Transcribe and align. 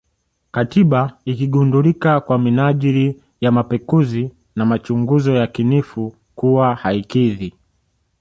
Katiba 0.51 1.17
ikigundulika 1.25 2.19
kwa 2.21 2.39
minajili 2.39 3.23
ya 3.41 3.51
mapekuzi 3.51 4.31
na 4.55 4.65
machunguzo 4.65 5.35
yakinifu 5.35 6.15
kuwa 6.35 6.75
haikidhi 6.75 7.53